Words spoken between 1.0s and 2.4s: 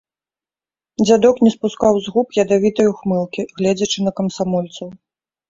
Дзядок не спускаў з губ